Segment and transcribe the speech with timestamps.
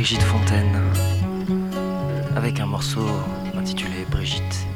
[0.00, 0.80] Brigitte Fontaine
[2.34, 3.06] avec un morceau
[3.54, 4.66] intitulé Brigitte.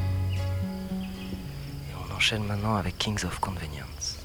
[1.89, 4.24] Et on enchaîne maintenant avec Kings of Convenience.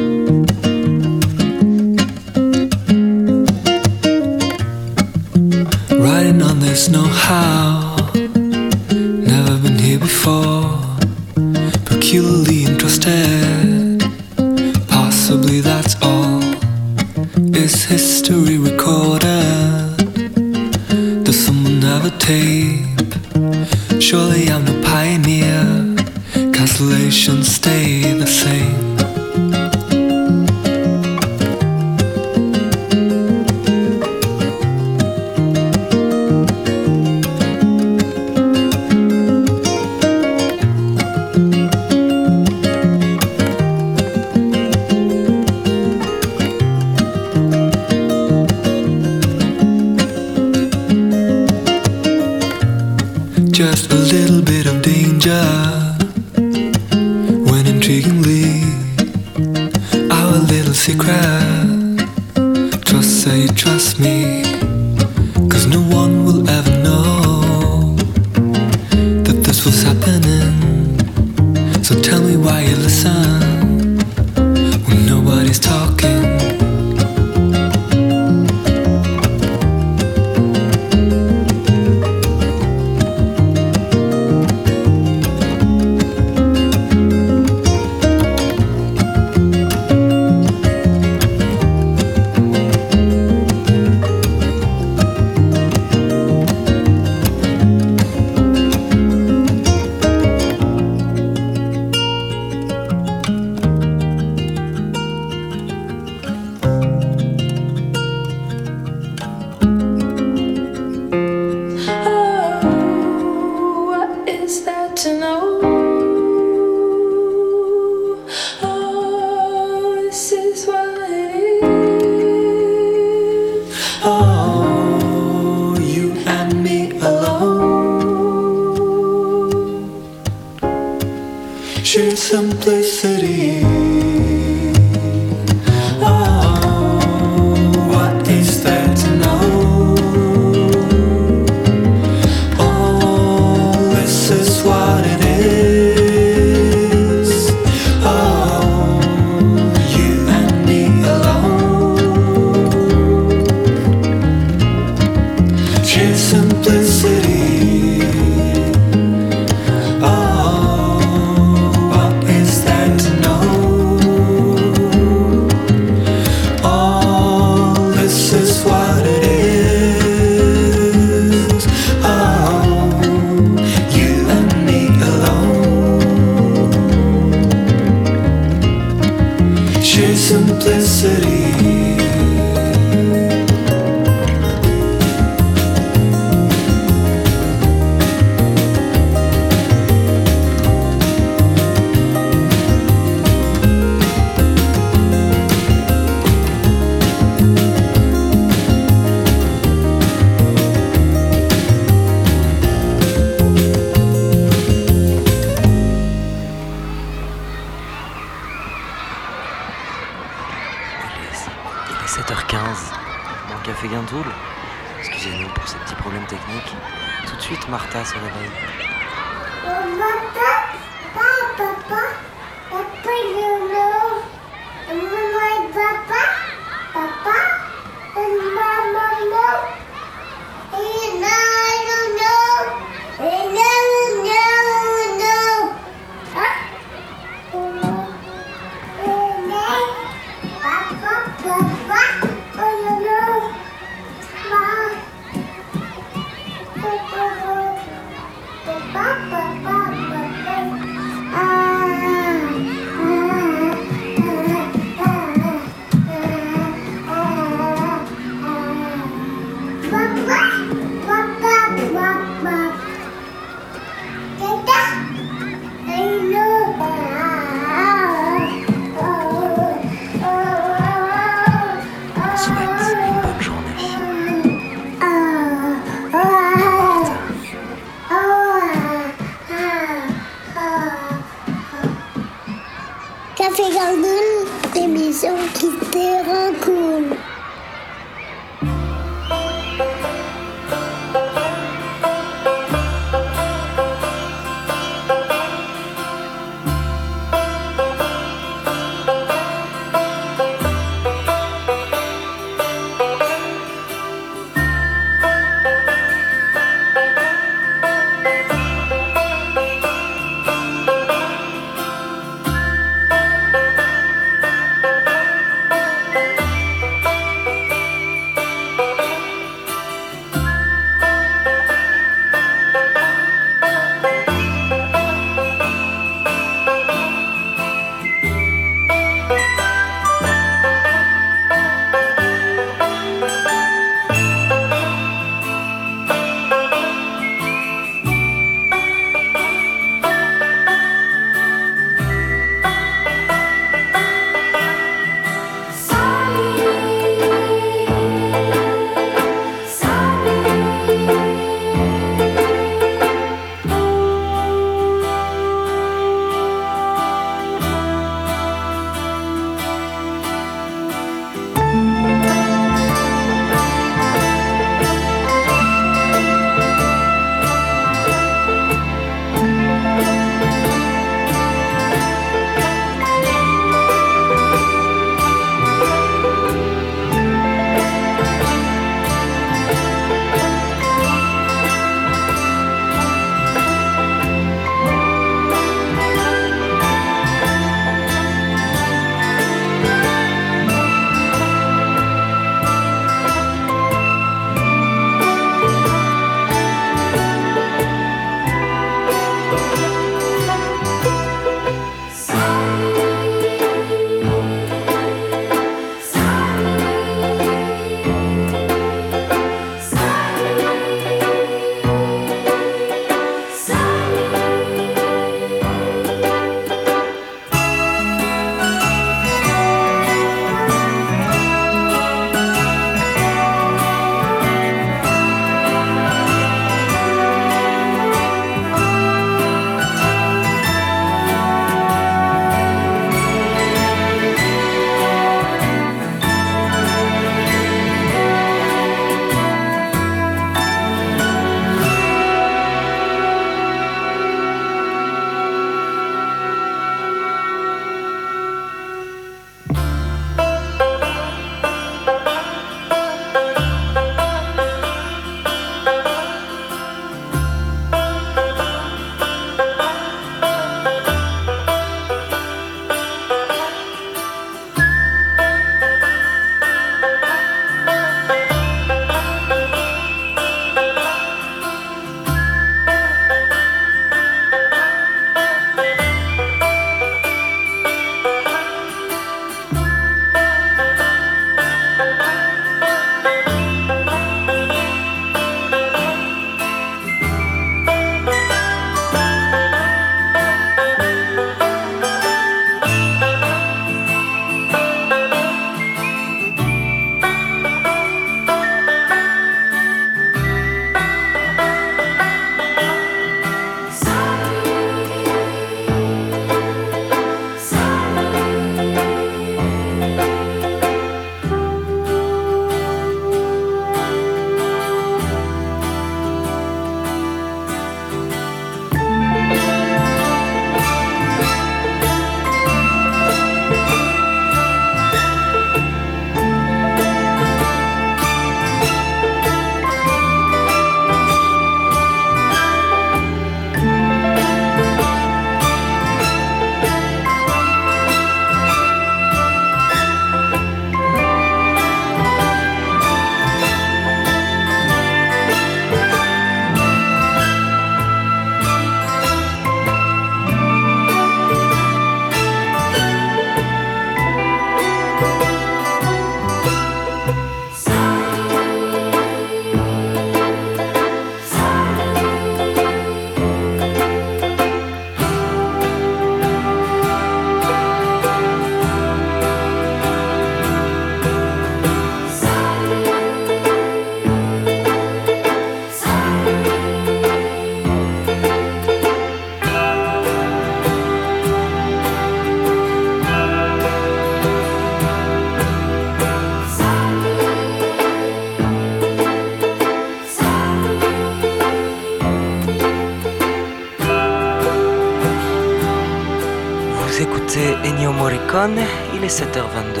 [599.28, 600.00] 7h22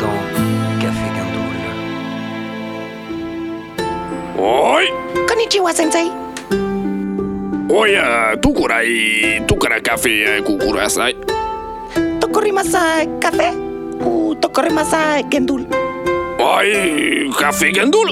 [0.00, 0.18] dans
[0.80, 1.62] Café Guindoule.
[4.38, 4.84] Oui
[5.28, 6.10] Konnichiwa Sensei
[7.70, 11.16] Oya, euh, tukurai, tukara café, hein, kukurasai.
[12.20, 13.50] Tokorimasa café
[14.04, 15.64] ou Tokorimasa Gendoul
[16.38, 18.10] Oi, café Gendoul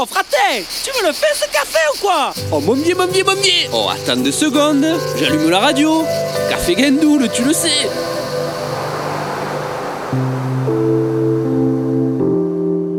[0.00, 2.32] Oh fraté, tu me le fais ce café ou quoi?
[2.52, 6.04] Oh mommier, mommier, mommier Oh attends deux secondes, j'allume la radio
[6.48, 7.88] Café Gendoul, tu le sais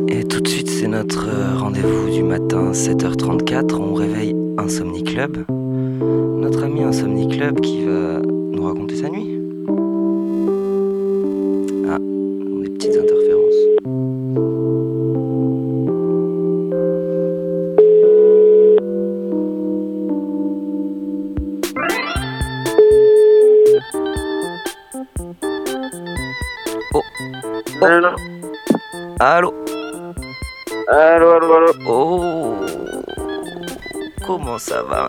[0.09, 3.75] Et tout de suite, c'est notre euh, rendez-vous du matin, 7h34.
[3.75, 5.45] On réveille Insomnie Club.
[5.49, 9.28] Notre ami Insomnie Club qui va nous raconter sa nuit.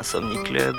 [0.01, 0.75] Insomnie Club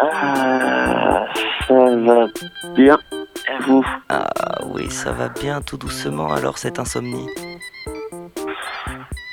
[0.00, 1.26] Ah,
[1.68, 2.26] ça va
[2.74, 2.96] bien.
[3.12, 4.30] Et vous Ah
[4.72, 7.28] oui, ça va bien, tout doucement alors cette insomnie.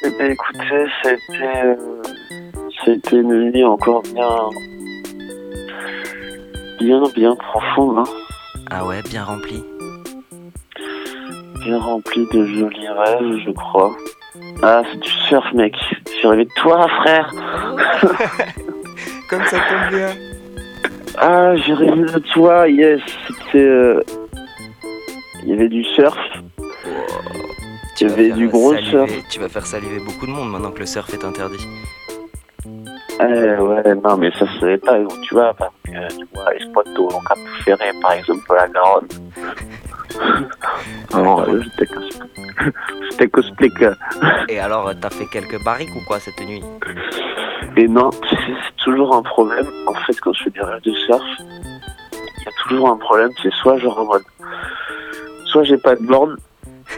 [0.03, 1.63] Eh ben écoutez, c'était...
[1.63, 1.75] euh,
[2.83, 4.49] C'était une nuit encore bien...
[6.81, 8.11] Bien, bien profonde, hein.
[8.71, 9.63] Ah ouais, bien rempli.
[11.63, 13.95] Bien remplie de jolis rêves, je crois.
[14.61, 15.77] Ah, c'est du surf, mec.
[16.07, 17.31] Je suis rêvé de toi, frère.
[19.29, 20.09] Comme ça tombe bien.
[21.17, 22.99] Ah, j'ai rêvé de toi, yes.
[23.27, 23.59] C'était...
[23.65, 23.99] euh,
[25.43, 26.17] Il y avait du surf.
[27.95, 29.11] Tu Il y vas avait faire du gros saliver- surf.
[29.29, 31.65] Tu vas faire saliver beaucoup de monde maintenant que le surf est interdit.
[33.19, 36.81] Eh ouais, non, mais ça serait pas, tu vois, parce que, tu vois, les spots
[36.97, 39.07] au Cap Ferré, par exemple, la Garonne.
[41.13, 42.71] non, euh, j'étais cos-
[43.09, 43.93] j'étais cosplay que-
[44.49, 46.63] Et alors, t'as fait quelques barriques ou quoi cette nuit?
[47.77, 49.65] Et non, c'est c'est toujours un problème.
[49.87, 53.29] En fait, quand je fais des rêves de surf, il y a toujours un problème.
[53.41, 54.23] C'est soit genre en mode,
[55.45, 56.35] soit j'ai pas de borne,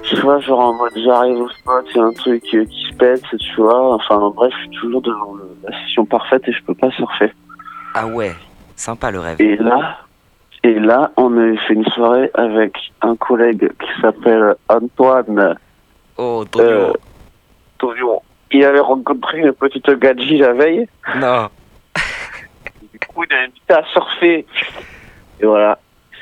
[0.04, 2.94] soit genre en mode j'arrive au spot, il y a un truc euh, qui se
[2.96, 3.96] pète, tu vois.
[3.96, 7.32] Enfin, bref, je suis toujours devant le- la session parfaite et je peux pas surfer.
[7.94, 8.34] Ah ouais,
[8.76, 9.42] sympa le rêve.
[9.42, 9.98] Et là,
[10.64, 15.56] et là, on avait fait une soirée avec un collègue qui s'appelle Antoine
[16.18, 16.68] Oh, Tonio.
[16.70, 16.94] euh,
[17.78, 18.22] Tonio.
[18.52, 20.88] Il avait rencontré une petite gadji la veille.
[21.18, 21.50] Non.
[22.94, 24.46] Du coup, il a invité à surfer.
[25.42, 25.78] Et voilà,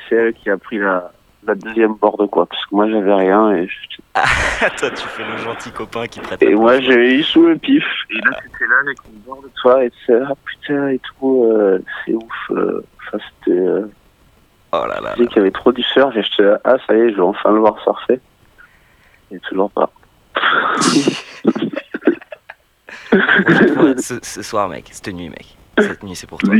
[0.08, 1.12] c'est elle qui a pris la,
[1.46, 2.46] la deuxième board, quoi.
[2.46, 3.52] Parce que moi, j'avais rien.
[3.52, 3.98] Et, je-
[4.78, 6.42] Toi, tu fais le gentil copain qui prête.
[6.42, 7.84] et moi, j'avais eu sous le pif.
[8.10, 9.84] Et là, c'était là avec une board de toi.
[9.84, 11.44] Et c'est ah putain, et tout.
[11.50, 12.50] euh, c'est ouf.
[12.50, 13.58] euh, Enfin, c'était.
[13.58, 13.90] euh,
[14.72, 15.14] Oh là là.
[15.16, 17.10] J'ai dit qu'il y avait trop du surf et je te ah ça y est,
[17.10, 18.18] je vais enfin le voir surfer.
[19.30, 19.88] Et toujours pas.
[23.12, 25.56] Ouais, ce, ce soir, mec, cette nuit, mec.
[25.78, 26.54] Cette nuit, c'est pour toi.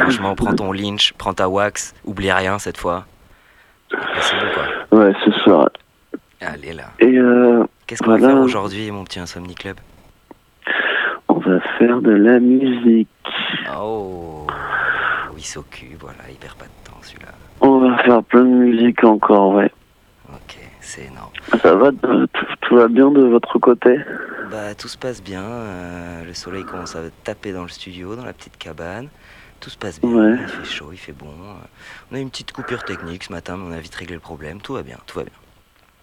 [0.00, 3.06] Franchement, prends ton lynch, prends ta wax, oublie rien cette fois.
[4.20, 4.98] C'est bon, quoi.
[4.98, 5.68] Ouais, ce soir.
[6.40, 6.84] Allez, là.
[6.98, 9.76] Et euh, Qu'est-ce qu'on va faire aujourd'hui, mon petit Insomnie Club?
[11.28, 13.08] On va faire de la musique.
[13.76, 14.46] Oh
[15.30, 17.32] Oui, il s'occupe, voilà, il perd pas de temps, celui-là.
[17.60, 19.70] On va faire plein de musique encore, ouais.
[20.28, 21.32] Ok, c'est énorme.
[21.62, 21.90] Ça va,
[22.62, 23.98] tout va bien de votre côté?
[24.50, 25.42] Bah, tout se passe bien.
[25.42, 29.08] euh, le soleil commence à taper dans le studio, dans la petite cabane.
[29.62, 30.10] Tout se passe bien.
[30.10, 30.36] Ouais.
[30.42, 31.26] Il fait chaud, il fait bon.
[31.28, 31.54] euh,
[32.10, 34.20] On a eu une petite coupure technique ce matin, mais on a vite réglé le
[34.20, 34.60] problème.
[34.60, 35.32] Tout va bien, tout va bien.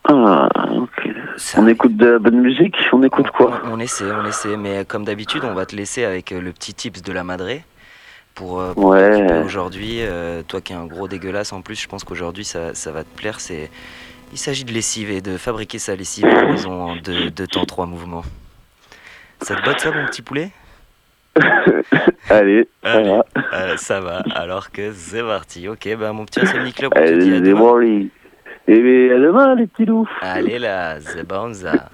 [0.06, 1.10] Ah, ok.
[1.38, 3.62] Ça On écoute de la bonne musique On écoute quoi?
[3.66, 4.56] On, on essaie, on essaie.
[4.58, 7.64] Mais comme d'habitude, on va te laisser avec euh, le petit tips de la Madré.
[8.34, 9.44] Pour, euh, pour Ouais.
[9.44, 12.94] aujourd'hui, euh, toi qui es un gros dégueulasse en plus, je pense qu'aujourd'hui ça, ça
[12.94, 13.42] va te plaire.
[13.42, 13.70] C'est,
[14.32, 17.48] il s'agit de lessive et de fabriquer sa lessive à la maison en deux, deux
[17.48, 18.24] temps, trois mouvements.
[19.42, 20.52] Ça te botte ça, mon petit poulet?
[22.30, 23.26] Allez, ça Allez, va.
[23.54, 24.24] euh, ça va.
[24.36, 25.68] Alors que c'est parti.
[25.68, 28.08] Ok, ben mon petit Insomnie Club, on te dit à Allez, demain.
[28.68, 30.08] Et bien, à demain, les petits loups.
[30.22, 31.90] Allez là, c'est bon ça.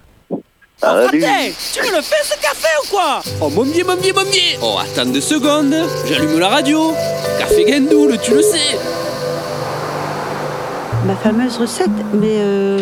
[0.78, 1.24] Salut.
[1.24, 3.22] Hey, tu me le fais ce café ou quoi?
[3.42, 5.74] Oh mon dieu, mon dieu, mon dieu Oh attends deux secondes,
[6.06, 6.92] j'allume la radio.
[7.40, 8.78] Café Gendoul, tu le sais.
[11.06, 12.80] Ma fameuse recette, mais euh,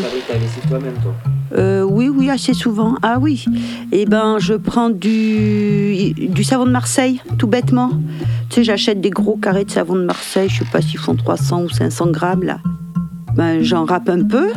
[0.70, 1.14] toi-même, toi.
[1.58, 2.96] euh, oui, oui, assez souvent.
[3.02, 3.44] Ah oui.
[3.92, 7.90] Eh ben, je prends du, du savon de Marseille, tout bêtement.
[8.50, 11.16] Tu sais, j'achète des gros carrés de savon de Marseille, je sais pas s'ils font
[11.16, 12.60] 300 ou 500 grammes, là.
[13.36, 14.48] Ben, j'en râpe un peu,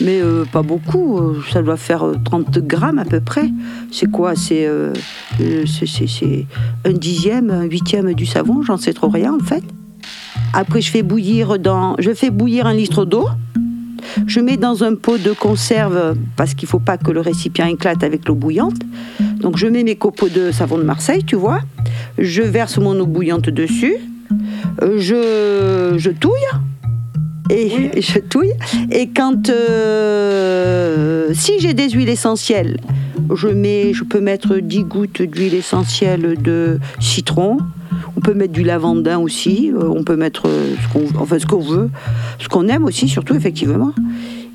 [0.00, 1.18] mais euh, pas beaucoup.
[1.18, 3.48] euh, Ça doit faire euh, 30 grammes à peu près.
[3.90, 4.36] C'est quoi?
[4.36, 4.92] C'est euh,
[5.38, 6.46] c'est- c'est- c'est
[6.84, 9.64] un dixième, un huitième du savon, j'en sais trop rien, en fait.
[10.54, 13.26] Après, je fais bouillir dans, je fais bouillir un litre d'eau.
[14.26, 18.04] Je mets dans un pot de conserve parce qu'il faut pas que le récipient éclate
[18.04, 18.80] avec l'eau bouillante.
[19.40, 21.60] Donc je mets mes copeaux de savon de Marseille, tu vois.
[22.18, 23.96] Je verse mon eau bouillante dessus.
[24.80, 26.32] Je, je touille.
[27.50, 28.54] Et je touille.
[28.92, 32.78] Et quand euh, si j'ai des huiles essentielles,
[33.34, 37.58] je mets, je peux mettre 10 gouttes d'huile essentielle de citron.
[38.16, 39.72] On peut mettre du lavandin aussi.
[39.74, 41.90] euh, on peut mettre euh, ce qu'on, enfin ce qu'on veut,
[42.38, 43.92] ce qu'on aime aussi, surtout effectivement.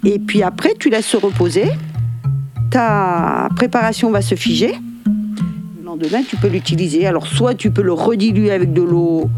[0.05, 1.66] Et puis après, tu laisses se reposer.
[2.72, 4.74] Ta préparation va se figer.
[5.80, 7.05] Le lendemain, tu peux l'utiliser.
[7.07, 9.30] Alors, soit tu peux le rediluer avec de l'eau,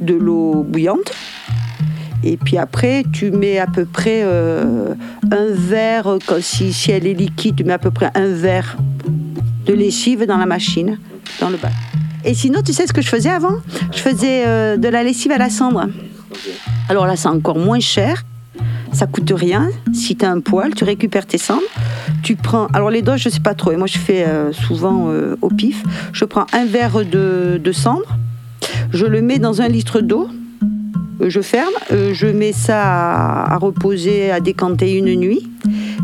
[0.00, 1.12] de l'eau bouillante.
[2.24, 4.94] Et puis après, tu mets à peu près euh,
[5.30, 8.76] un verre, quand- si, si elle est liquide, tu mets à peu près un verre
[9.66, 10.98] de lessive dans la machine,
[11.40, 11.72] dans le bac.
[12.24, 13.56] Et sinon, tu sais ce que je faisais avant?
[13.92, 15.88] Je faisais euh, de la lessive à la cendre.
[16.88, 18.24] Alors là, c'est encore moins cher.
[18.92, 19.70] Ça coûte rien.
[19.92, 21.62] Si tu as un poêle, tu récupères tes cendres.
[22.22, 22.66] Tu prends.
[22.68, 23.72] Alors les doses, je sais pas trop.
[23.72, 25.82] Et moi, je fais euh, souvent euh, au pif.
[26.12, 28.16] Je prends un verre de, cendre.
[28.92, 30.28] Je le mets dans un litre d'eau.
[31.20, 31.72] Je ferme.
[31.90, 35.48] Je mets ça à reposer, à décanter une nuit.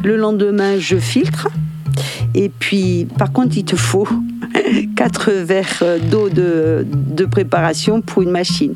[0.02, 1.48] Le lendemain, je filtre.
[2.34, 4.08] Et puis, par contre, il te faut
[4.96, 8.74] 4 verres euh, d'eau de, de préparation pour une machine.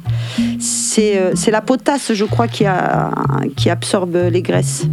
[0.59, 3.11] C'est euh, c'est la potasse, je crois, qui, a,
[3.57, 4.87] qui absorbe les graisses.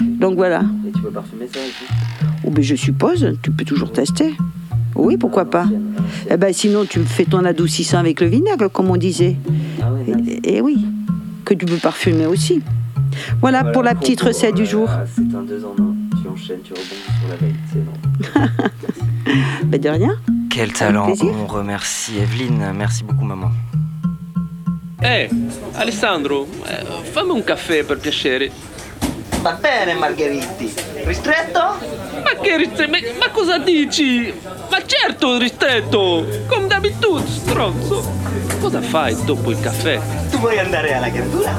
[0.00, 0.62] Donc voilà.
[0.86, 1.92] Et tu peux parfumer ça aussi?
[2.44, 4.34] Oh, ben, je suppose, tu peux toujours tester.
[4.94, 5.66] Oui, pourquoi pas
[6.30, 9.36] eh ben, Sinon, tu fais ton adoucissant avec le vinaigre, comme on disait.
[9.82, 10.14] Ah ouais,
[10.44, 10.84] Et, et oui,
[11.44, 12.62] que tu peux parfumer aussi.
[13.40, 14.88] Voilà, pour la petite recette du jour.
[15.14, 15.93] C'est un deux en un.
[16.34, 16.88] Tu enchaînes, tu rebondis
[17.20, 17.54] sur la veille.
[17.72, 18.60] C'est énorme.
[19.64, 20.16] Ben, de rien.
[20.50, 21.12] Quel talent.
[21.22, 22.72] On remercie Evelyne.
[22.76, 23.50] Merci beaucoup, maman.
[25.02, 25.28] Eh,
[25.76, 28.50] Alessandro, eh, fammi un caffè per piacere.
[29.44, 30.72] Va bene, Margheriti.
[31.04, 31.58] Ristretto?
[32.22, 32.90] Ma che ristretto?
[32.90, 34.32] Ma, ma cosa dici?
[34.70, 36.26] Ma certo ristretto!
[36.46, 38.10] Come d'abitudine, stronzo!
[38.58, 40.00] Cosa fai dopo il caffè?
[40.30, 41.54] Tu vuoi andare alla gandula?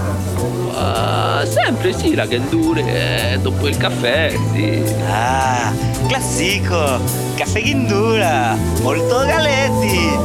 [0.73, 4.83] Ah, sempre sì, la gandure, eh, dopo il caffè, sì.
[5.07, 5.71] Ah,
[6.07, 6.99] classico.
[7.35, 8.57] Caffè Ghindura.
[8.81, 10.17] Molto galetti.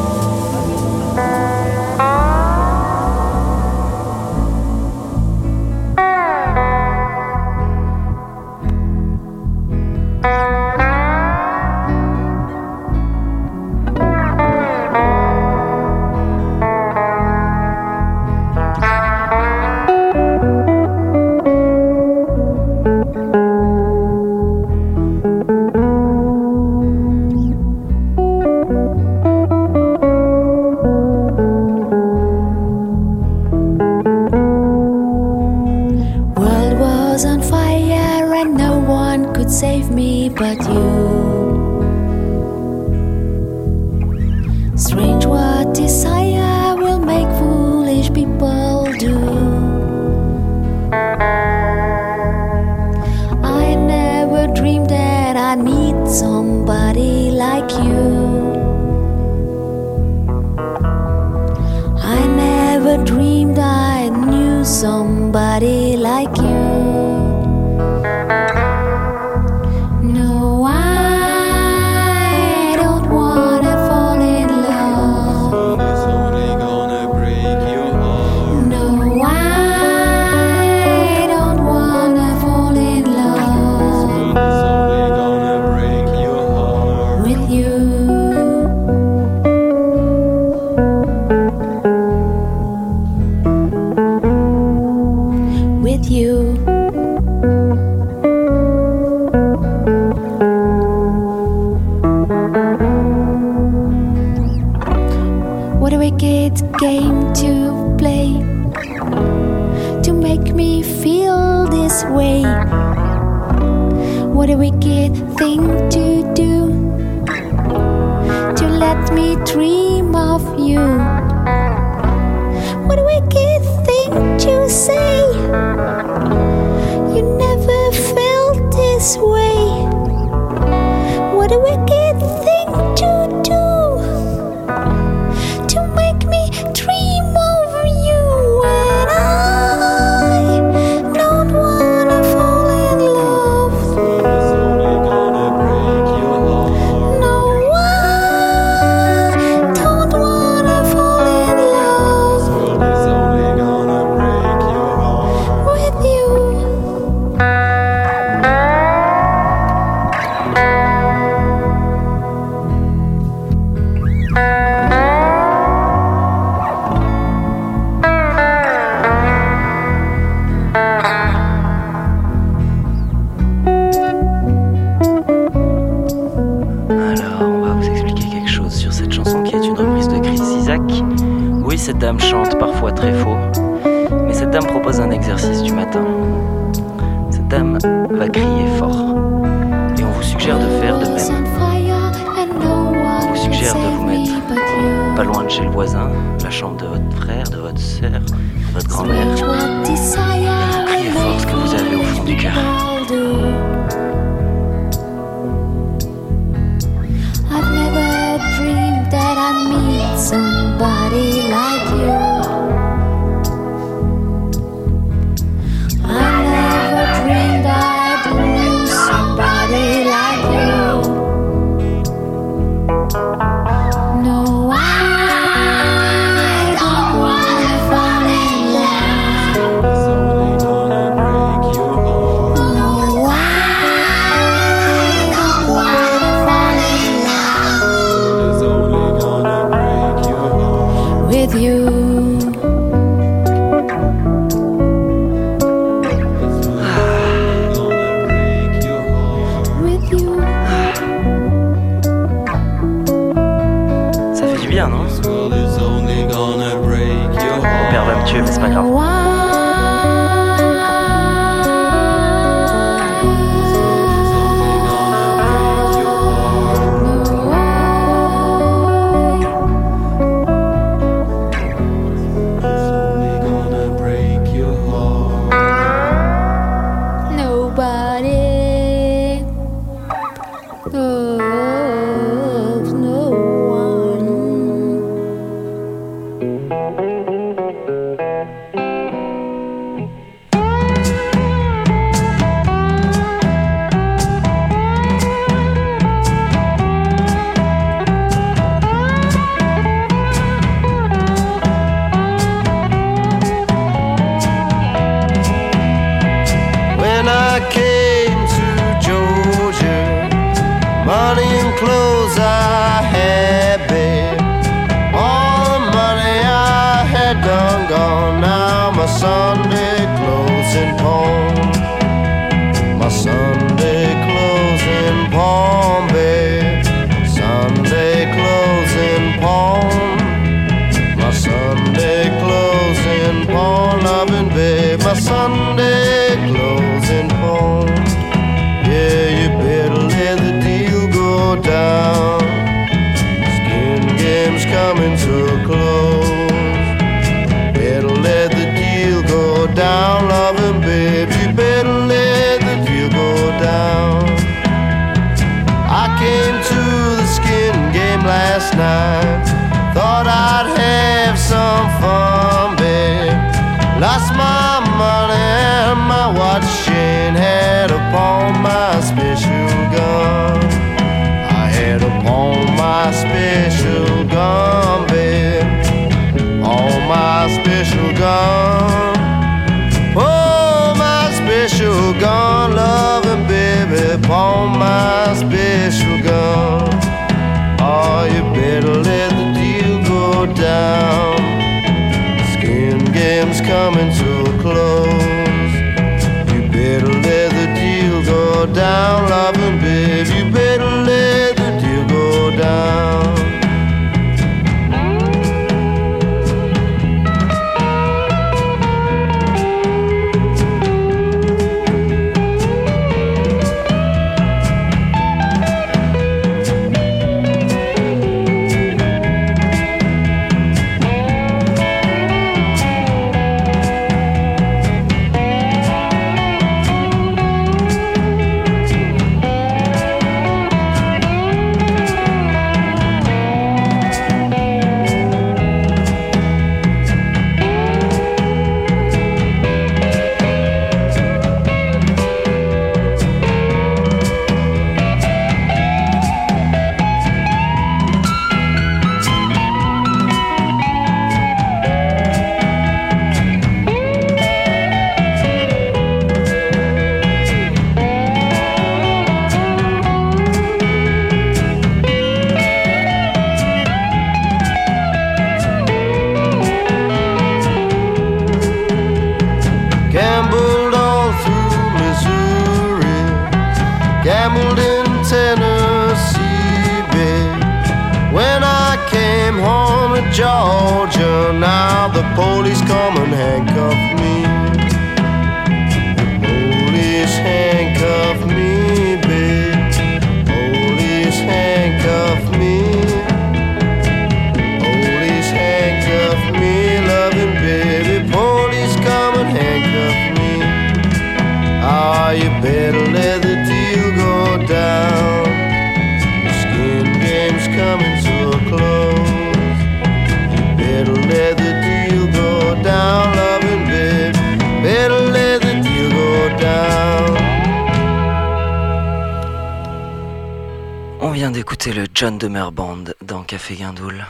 [521.83, 524.27] D'écouter le John Demer Band dans Café Guindoul.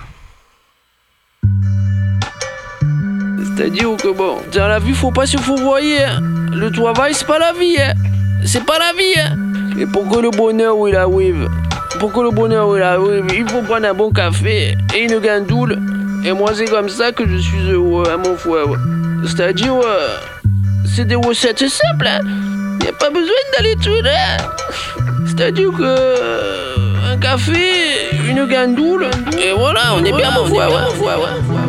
[3.42, 6.04] C'est-à-dire que bon, dans la vie, faut pas se fourvoyer.
[6.04, 6.20] hein.
[6.52, 7.76] Le travail, c'est pas la vie.
[7.80, 7.94] hein.
[8.44, 9.18] C'est pas la vie.
[9.18, 9.36] hein.
[9.80, 11.48] Et pour que le bonheur, il arrive,
[11.98, 15.76] pour que le bonheur, il arrive, il faut prendre un bon café et une gandoule.
[16.24, 18.66] Et moi, c'est comme ça que je suis heureux, hein, mon frère.
[19.26, 20.18] C'est-à-dire, euh,
[20.84, 22.06] c'est des recettes simples.
[22.06, 22.20] Hein.
[22.84, 24.36] Y a pas besoin d'aller tout là.
[25.26, 26.59] C'est-à-dire que
[27.20, 31.50] café, une gandoule, et voilà, on est bien, ouais.
[31.50, 31.59] This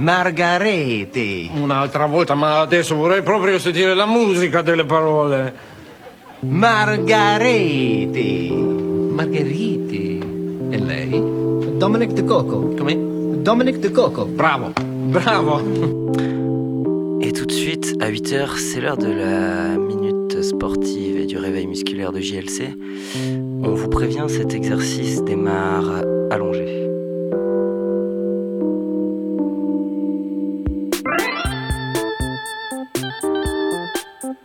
[0.00, 1.50] Margareti.
[1.52, 5.52] Un'altra volta, ma adesso vorrei proprio sentire la musica delle parole.
[6.40, 7.28] Margareti.
[8.50, 10.18] Margheriti.
[10.70, 11.10] E lei?
[11.76, 12.74] Dominic De Coco.
[12.78, 13.42] Come?
[13.42, 14.24] Dominic De Coco.
[14.24, 15.60] Bravo, bravo.
[17.20, 21.66] Et tout de suite, à 8h, c'est l'heure de la minute sportive et du réveil
[21.66, 22.74] musculaire de JLC.
[23.62, 26.89] On vous prévient, cet exercice démarre allongé.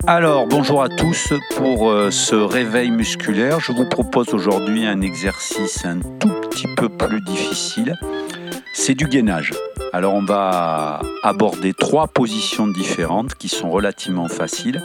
[0.07, 1.33] Alors, bonjour à tous.
[1.55, 6.89] Pour euh, ce réveil musculaire, je vous propose aujourd'hui un exercice un tout petit peu
[6.89, 7.95] plus difficile.
[8.75, 9.53] C'est du gainage.
[9.93, 14.79] Alors, on va aborder trois positions différentes qui sont relativement faciles.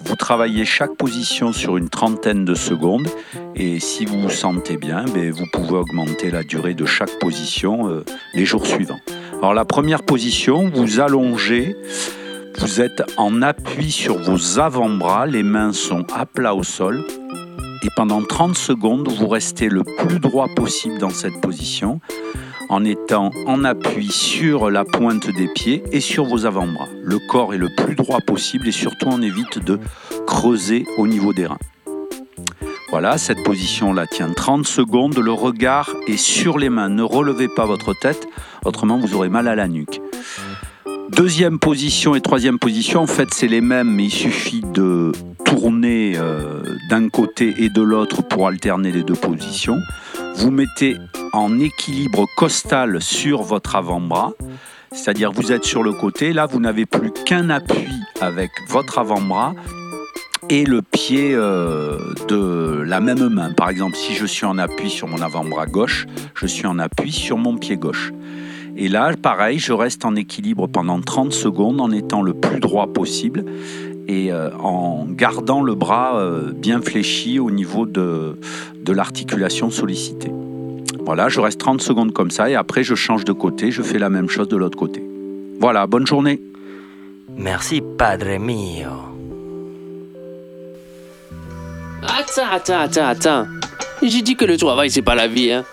[0.00, 3.06] Vous travaillez chaque position sur une trentaine de secondes
[3.54, 7.88] et si vous vous sentez bien, ben, vous pouvez augmenter la durée de chaque position
[7.88, 8.04] euh,
[8.34, 9.00] les jours suivants.
[9.38, 11.76] Alors, la première position, vous allongez
[12.58, 17.04] vous êtes en appui sur vos avant-bras, les mains sont à plat au sol.
[17.82, 22.00] Et pendant 30 secondes, vous restez le plus droit possible dans cette position,
[22.68, 26.88] en étant en appui sur la pointe des pieds et sur vos avant-bras.
[27.02, 29.78] Le corps est le plus droit possible et surtout on évite de
[30.26, 31.58] creuser au niveau des reins.
[32.90, 35.18] Voilà, cette position la tient 30 secondes.
[35.18, 36.88] Le regard est sur les mains.
[36.88, 38.26] Ne relevez pas votre tête,
[38.64, 40.00] autrement vous aurez mal à la nuque.
[41.10, 45.12] Deuxième position et troisième position, en fait, c'est les mêmes, mais il suffit de
[45.44, 49.78] tourner euh, d'un côté et de l'autre pour alterner les deux positions.
[50.36, 50.96] Vous mettez
[51.32, 54.32] en équilibre costal sur votre avant-bras,
[54.92, 57.88] c'est-à-dire vous êtes sur le côté, là vous n'avez plus qu'un appui
[58.20, 59.54] avec votre avant-bras
[60.50, 61.98] et le pied euh,
[62.28, 63.52] de la même main.
[63.52, 67.12] Par exemple, si je suis en appui sur mon avant-bras gauche, je suis en appui
[67.12, 68.12] sur mon pied gauche.
[68.80, 72.86] Et là, pareil, je reste en équilibre pendant 30 secondes en étant le plus droit
[72.86, 73.44] possible
[74.06, 78.38] et euh, en gardant le bras euh, bien fléchi au niveau de,
[78.76, 80.30] de l'articulation sollicitée.
[81.04, 83.98] Voilà, je reste 30 secondes comme ça et après je change de côté, je fais
[83.98, 85.02] la même chose de l'autre côté.
[85.58, 86.40] Voilà, bonne journée.
[87.36, 88.90] Merci, Padre mio.
[92.00, 93.46] Attends, attends, attends, attends.
[94.02, 95.64] J'ai dit que le travail, c'est pas la vie, hein.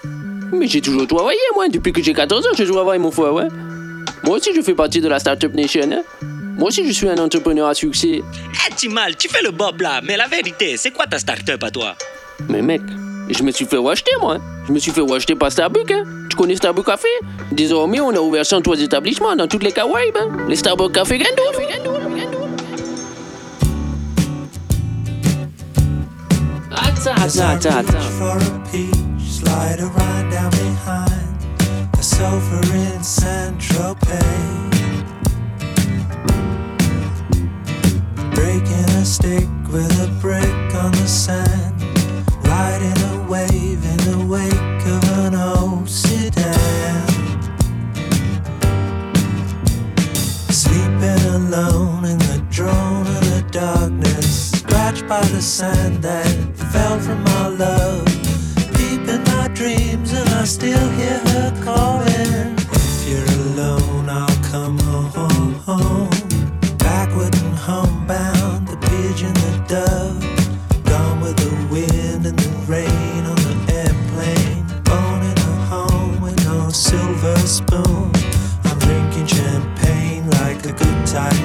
[0.54, 1.68] Mais j'ai toujours travaillé, moi.
[1.70, 3.48] Depuis que j'ai 14 ans, je travaille, mon frère, ouais.
[4.24, 6.02] Moi aussi, je fais partie de la Startup Nation, hein.
[6.58, 8.22] Moi aussi, je suis un entrepreneur à succès.
[8.24, 11.70] Eh, Timal, tu fais le bob là, mais la vérité, c'est quoi ta start-up à
[11.70, 11.96] toi?
[12.48, 12.82] Mais mec,
[13.30, 14.38] je me suis fait racheter, moi.
[14.68, 16.04] Je me suis fait racheter par Starbucks, hein.
[16.30, 17.08] Tu connais Starbucks Café?
[17.52, 20.30] Désormais, on a ouvert 103 établissements dans toutes les Caraïbes, hein.
[20.48, 21.66] Les Starbucks Café Gandoul.
[26.72, 29.05] Attends, attends, attends, attends.
[29.48, 31.46] A peach, ride down behind
[31.98, 35.06] a sofa in Saint Tropez.
[38.34, 41.82] Breaking a stick with a brick on the sand,
[42.48, 47.08] riding a wave in the wake of an old sedan.
[50.50, 56.28] Sleeping alone in the drone of the darkness, scratched by the sand that
[56.72, 58.15] fell from our love.
[59.56, 62.56] Dreams, and I still hear her calling.
[62.74, 65.54] If you're alone, I'll come home.
[65.66, 66.10] home.
[66.78, 70.84] Backward and homebound, the pigeon, the dove.
[70.84, 74.66] Gone with the wind and the rain on the airplane.
[74.84, 78.12] Born in a home with no silver spoon.
[78.66, 81.45] I'm drinking champagne like a good tycoon.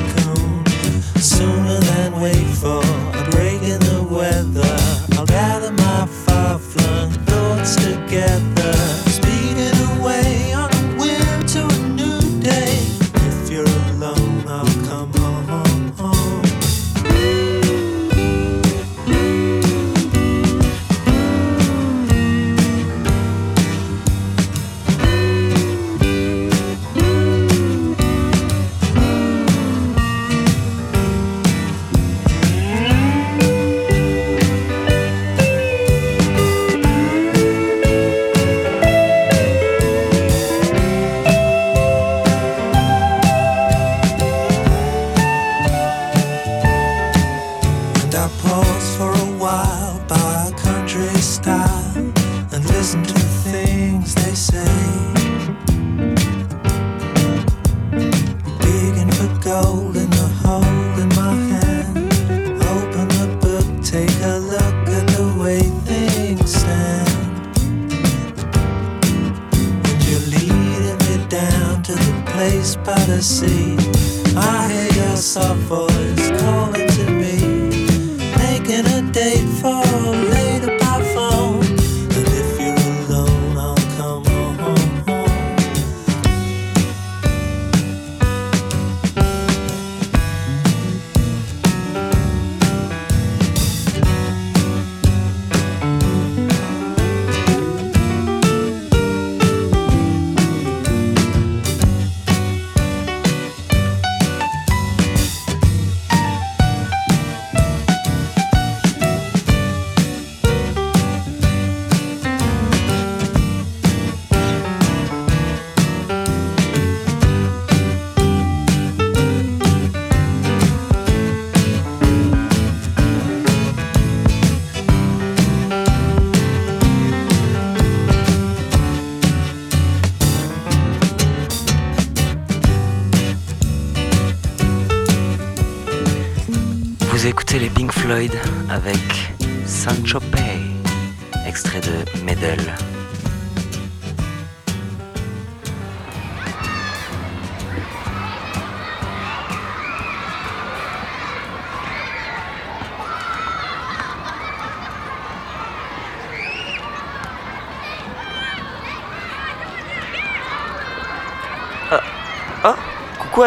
[59.51, 59.90] go.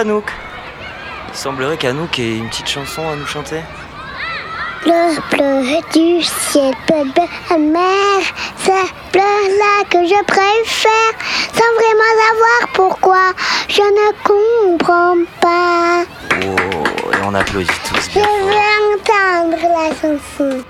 [0.04, 0.26] Anouk.
[1.30, 3.62] Il semblerait qu'Anouk ait une petite chanson à nous chanter.
[4.86, 8.20] Le bleu du ciel, bleu de la mer,
[8.58, 11.14] c'est bleu là que je préfère,
[11.54, 13.32] sans vraiment savoir pourquoi,
[13.70, 16.04] je ne comprends pas.
[16.42, 18.38] Oh, et on applaudit tous Je fort.
[18.42, 18.60] veux
[18.94, 20.64] entendre la chanson.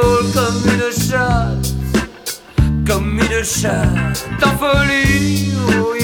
[0.00, 1.74] Et comme une chatte,
[2.86, 4.28] comme une chatte.
[4.42, 5.94] En folie, oh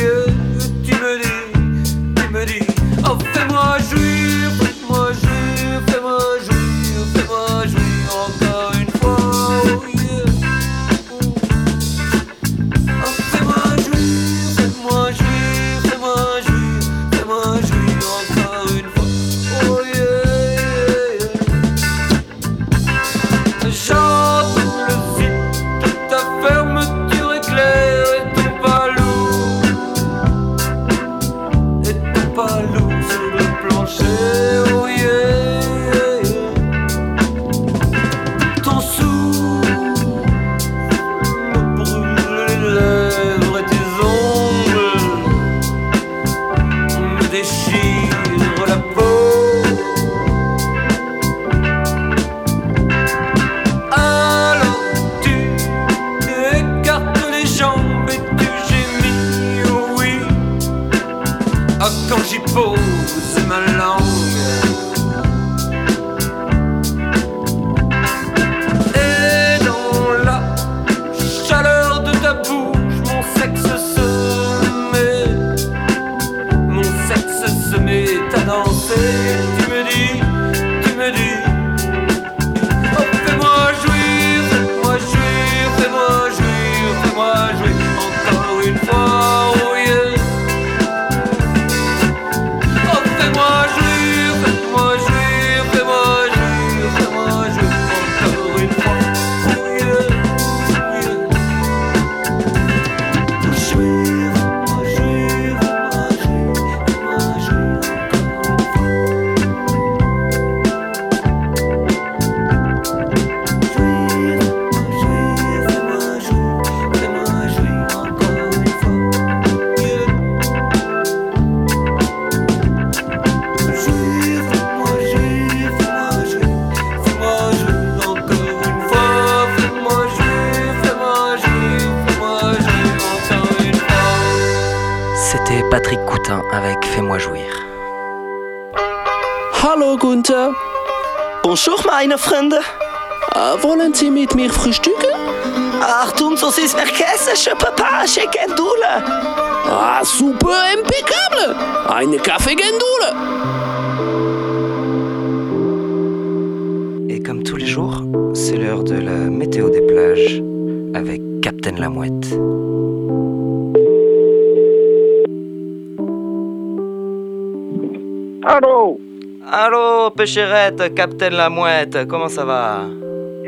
[170.26, 172.80] Allô, pécherette, Captain La Mouette, comment ça va?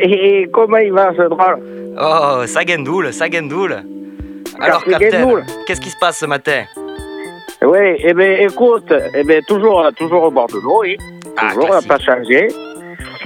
[0.00, 1.58] Et comment il va ce drôle
[2.00, 3.82] Oh, ça guendoule, ça guendoule.
[4.60, 6.62] Alors, Captain, qu'est-ce qui se passe ce matin?
[7.62, 10.96] Oui, eh bien écoute, eh ben, toujours, toujours au bord de l'eau, oui.
[11.36, 12.46] toujours, on n'a pas changé.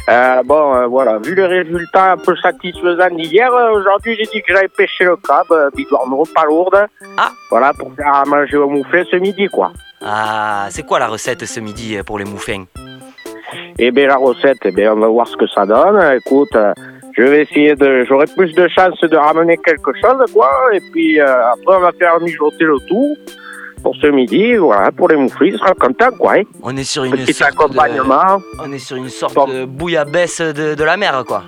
[0.08, 4.42] Euh, bon, euh, voilà, vu le résultat un peu satisfaisant d'hier, euh, aujourd'hui j'ai dit
[4.42, 6.86] que j'allais pêcher le crabe, bigorneau, pas lourde.
[7.50, 9.72] Voilà, pour faire à manger au mouflet ce midi, quoi.
[10.00, 12.64] Ah, c'est quoi la recette ce midi pour les moufins?
[13.78, 16.00] Eh bien, la recette, eh bien, on va voir ce que ça donne.
[16.16, 16.72] Écoute, euh,
[17.16, 18.04] je vais essayer de.
[18.08, 20.50] J'aurai plus de chances de ramener quelque chose, quoi.
[20.72, 23.16] Et puis, euh, après, on va faire mijoter le tout
[23.82, 24.54] pour ce midi.
[24.56, 26.34] Voilà, pour les mouflés, ils seront contents, quoi.
[26.38, 26.42] hein.
[26.62, 28.36] On est sur une Petit sorte accompagnement.
[28.38, 28.42] de...
[28.64, 31.42] On est sur une sorte de bouillabaisse de, de la mer, quoi.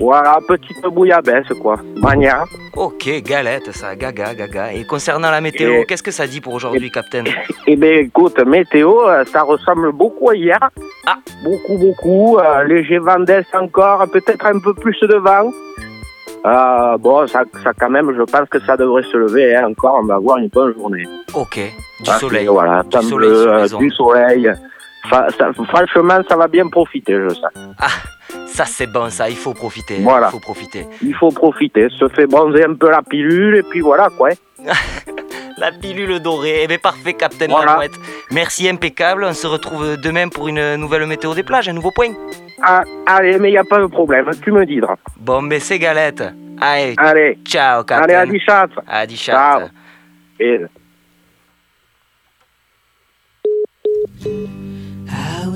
[0.00, 1.76] Voilà, petite bouillabaisse, quoi.
[1.96, 2.44] Manière.
[2.76, 4.72] Ok, galette, ça, gaga, gaga.
[4.72, 7.24] Et concernant la météo, Et- qu'est-ce que ça dit pour aujourd'hui, Captain
[7.66, 10.58] Eh bien, écoute, météo, euh, ça ressemble beaucoup à hier.
[11.06, 11.16] Ah.
[11.42, 12.38] Beaucoup, beaucoup.
[12.38, 15.50] euh, léger vent d'est encore, peut-être un peu plus de vent.
[16.46, 19.98] Euh, bon, ça, ça, quand même, je pense que ça devrait se lever hein, encore.
[20.02, 21.04] On va avoir une bonne journée.
[21.34, 21.58] Ok,
[22.00, 22.46] du soleil.
[22.46, 24.52] Voilà, soleil bleu, du soleil.
[25.08, 27.40] Fa- ça- franchement, ça va bien profiter, je sais.
[27.78, 27.86] Ah,
[28.46, 29.96] ça c'est bon, ça, il faut profiter.
[29.98, 30.28] hein, Voilà.
[30.28, 30.86] Il faut profiter.
[31.02, 34.30] Il faut profiter, se fait bronzer un peu la pilule, et puis voilà, quoi.
[35.60, 36.60] La pilule dorée.
[36.62, 37.72] Eh bien, parfait, Captain Voilà.
[37.72, 37.98] Lamouette.
[38.30, 39.24] Merci, impeccable.
[39.24, 42.12] On se retrouve demain pour une nouvelle météo des plages, un nouveau point.
[42.62, 44.94] Ah, allez, mais il n'y a pas de problème, tu me diras.
[45.16, 46.22] Bon, mais c'est galette.
[46.60, 48.04] Allez, Allez, ciao, Captain.
[48.04, 48.68] allez, à Dichat.
[48.86, 49.68] À Dichat.
[50.38, 50.68] belle.
[54.24, 54.67] I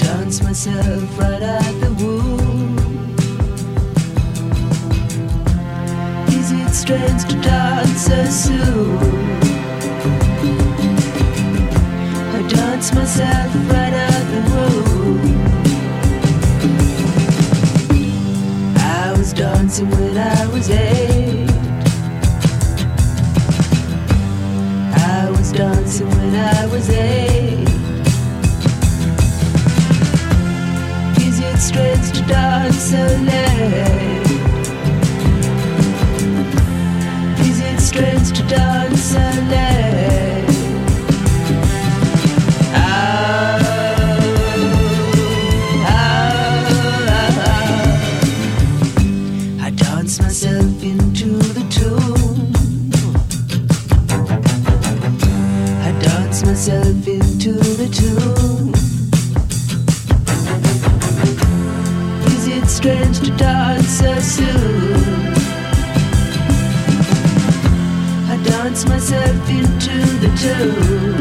[0.00, 2.78] I danced myself right out the womb.
[6.28, 8.98] Is it strange to dance so soon?
[12.34, 15.20] I dance myself right out the room.
[18.78, 21.50] I was dancing when I was eight.
[24.96, 27.59] I was dancing when I was eight.
[31.60, 32.10] strange.
[37.48, 39.14] Is it strange to dance
[50.18, 52.52] myself into the tomb.
[55.82, 58.59] I dance myself into the tomb.
[62.80, 65.34] Strange to dance so soon?
[68.32, 71.20] I dance myself into the tune.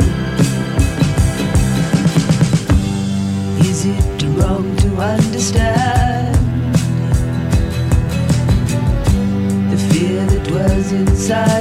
[3.69, 6.35] Is it wrong to understand
[9.71, 11.58] the fear that was inside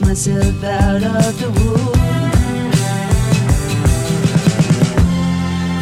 [0.00, 2.72] Myself out of the womb.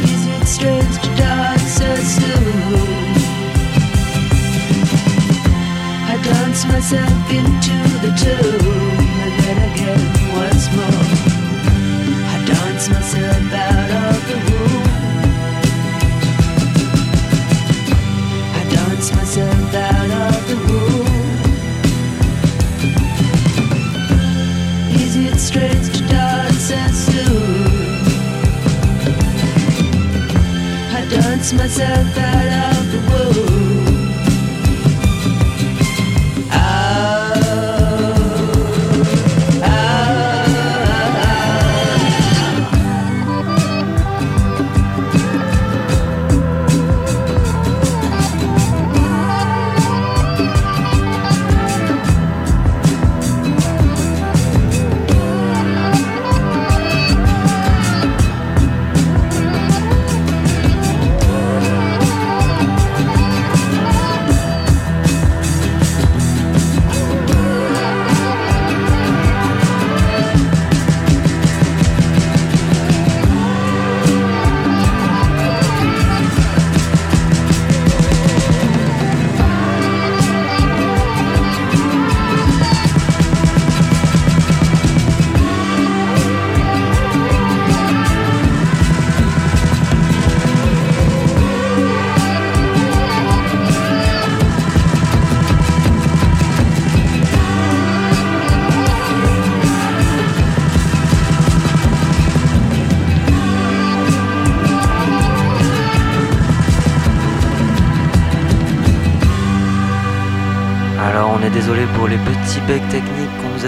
[0.05, 2.75] Is it strange to dance so soon?
[6.13, 10.03] I dance myself into the tune and then again
[10.37, 11.07] once more.
[12.29, 13.28] I dance myself
[31.53, 32.88] myself out of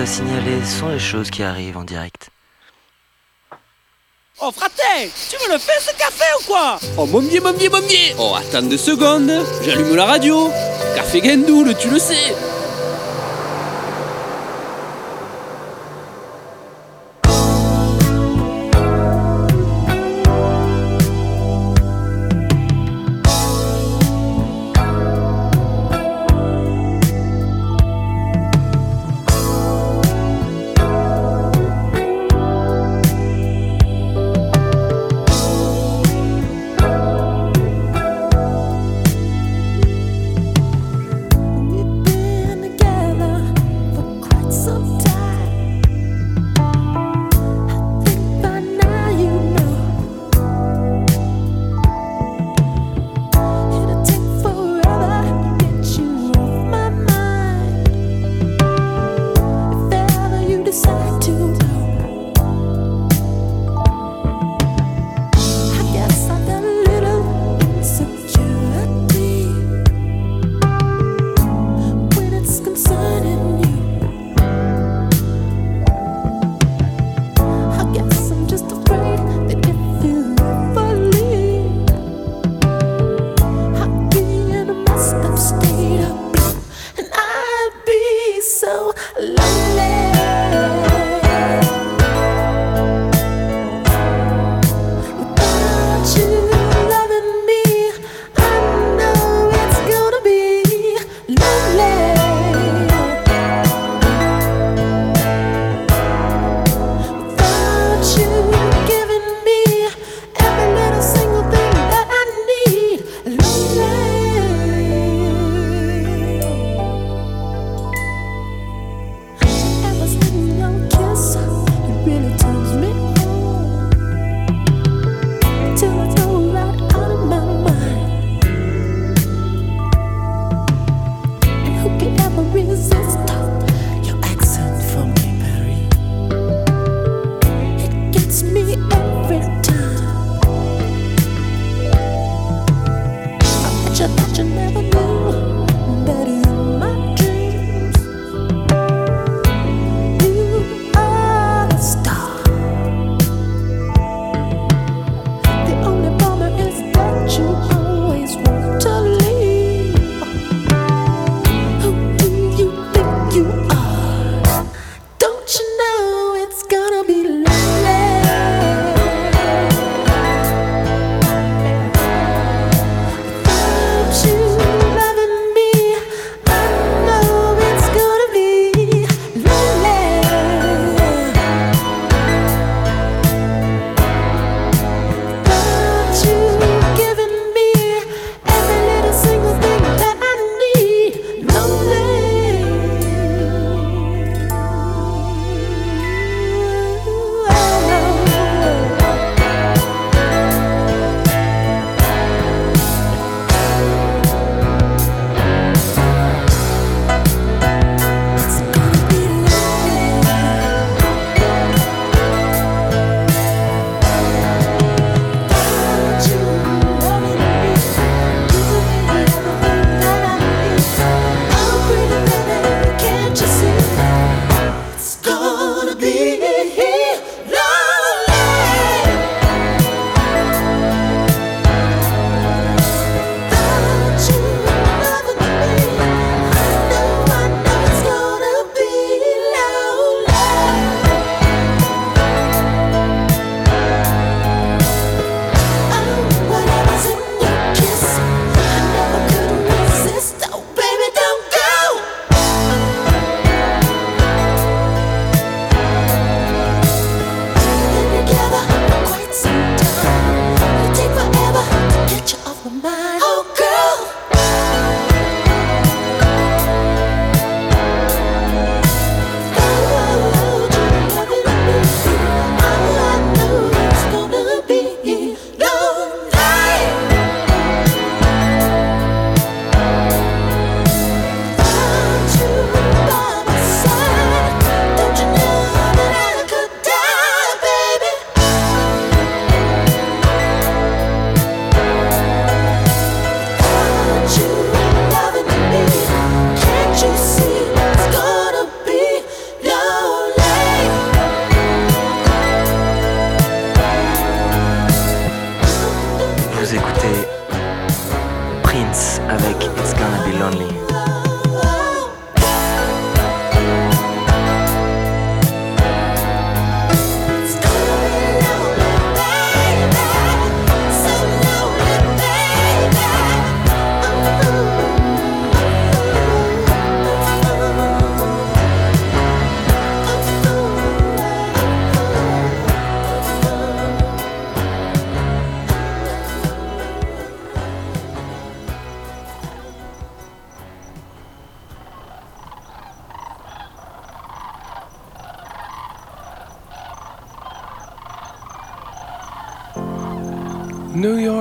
[0.07, 2.31] ce sont les choses qui arrivent en direct.
[4.41, 6.79] Oh fraté, tu me le fais ce café ou quoi?
[6.97, 7.69] Oh dieu, mon dieu
[8.19, 9.31] Oh attends deux secondes,
[9.63, 10.51] j'allume la radio.
[10.97, 12.35] Café Gendoul, tu le sais.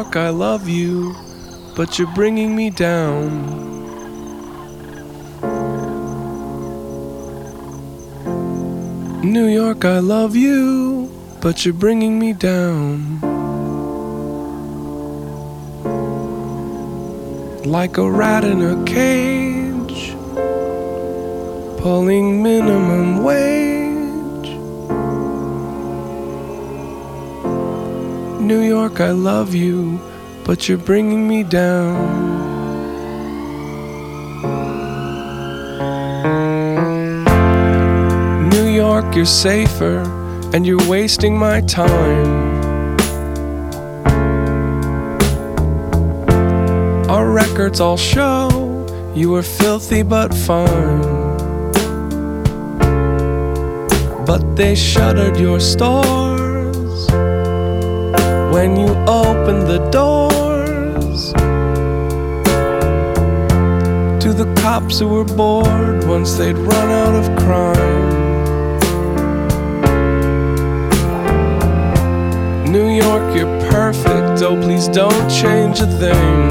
[0.10, 1.15] Rock, I love you,
[1.76, 3.30] but you're bringing me down.
[9.22, 11.11] New York, I love you,
[11.41, 13.19] but you're bringing me down.
[17.64, 20.15] Like a rat in a cage,
[21.84, 23.69] pulling minimum wage.
[28.50, 30.02] New York, I love you,
[30.44, 31.94] but you're bringing me down.
[38.50, 40.00] New York, you're safer,
[40.52, 42.98] and you're wasting my time.
[47.08, 48.50] Our records all show
[49.14, 51.04] you were filthy but fine.
[54.26, 56.28] But they shuttered your store
[58.60, 61.31] when you open the doors
[64.22, 68.10] to the cops who were bored once they'd run out of crime.
[72.69, 76.49] New York, you're perfect, oh please don't change a thing.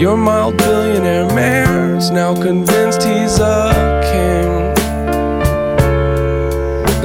[0.00, 4.65] Your mild billionaire mayor's now convinced he's a king.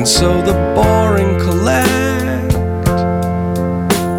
[0.02, 2.56] And so the boring collect.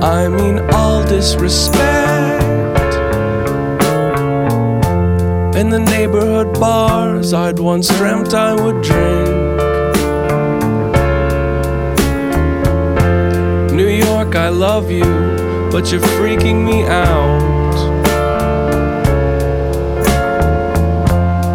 [0.01, 2.45] I mean, all disrespect.
[5.57, 9.29] In the neighborhood bars I'd once dreamt I would drink.
[13.73, 15.03] New York, I love you,
[15.73, 17.52] but you're freaking me out.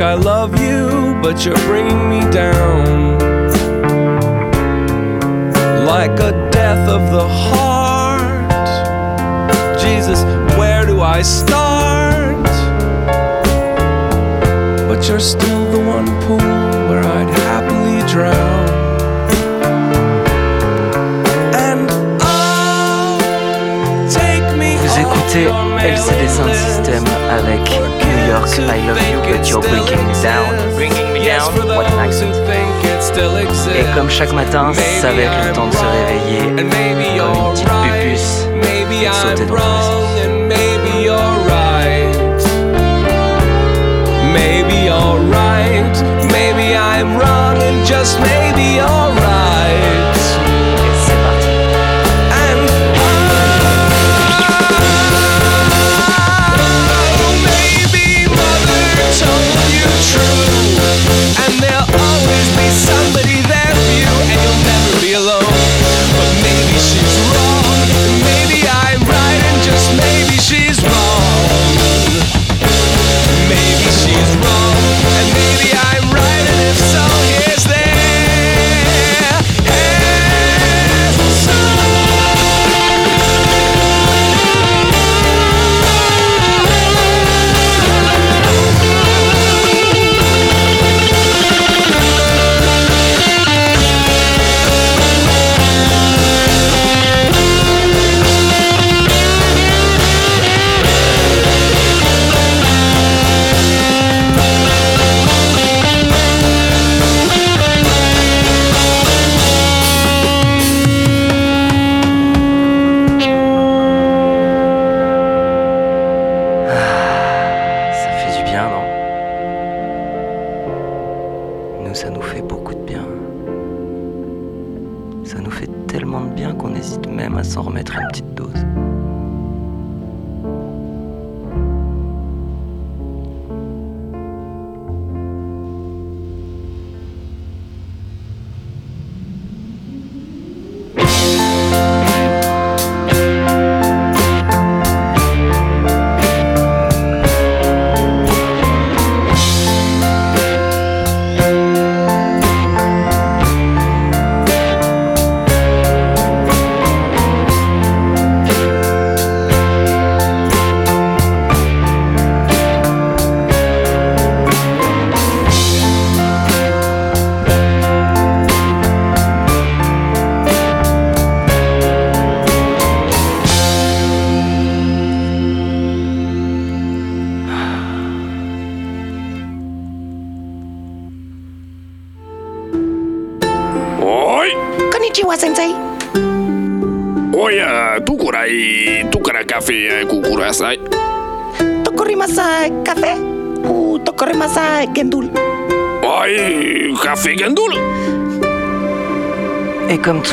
[0.00, 3.18] I love you, but you're bringing me down.
[5.84, 8.68] Like a death of the heart.
[9.78, 10.22] Jesus,
[10.58, 12.44] where do I start?
[14.88, 16.38] But you're still the one pool
[16.88, 18.68] where I'd happily drown.
[21.54, 21.88] And
[22.22, 23.18] oh,
[24.10, 29.62] take me Vous écoutez LCD Sound System avec New York, I Love You, but you're
[29.62, 30.74] breaking me down.
[30.76, 32.40] Bringing me down, what an accent.
[33.76, 37.68] Et comme chaque matin, ça va être le temps de se réveiller comme une petite
[37.68, 39.56] pupuce et de sauter dans
[44.32, 45.94] maybe you're right.
[46.30, 49.19] Maybe I'm wrong and just maybe you're